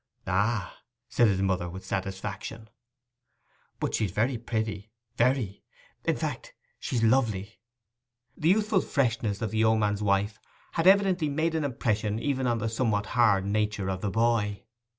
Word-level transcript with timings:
'Ah!' 0.25 0.79
said 1.09 1.27
his 1.27 1.43
mother, 1.43 1.69
with 1.69 1.85
satisfaction. 1.85 2.67
'But 3.79 3.93
she's 3.93 4.09
very 4.09 4.35
pretty—very. 4.35 5.63
In 6.05 6.15
fact, 6.17 6.55
she's 6.79 7.03
lovely.' 7.03 7.59
The 8.35 8.49
youthful 8.49 8.81
freshness 8.81 9.43
of 9.43 9.51
the 9.51 9.59
yeoman's 9.59 10.01
wife 10.01 10.39
had 10.71 10.87
evidently 10.87 11.29
made 11.29 11.53
an 11.53 11.63
impression 11.63 12.17
even 12.17 12.47
on 12.47 12.57
the 12.57 12.67
somewhat 12.67 13.05
hard 13.13 13.45
nature 13.45 13.89
of 13.91 14.01
the 14.01 14.09
boy. 14.09 14.63